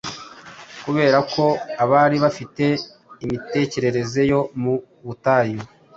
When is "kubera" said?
0.83-1.17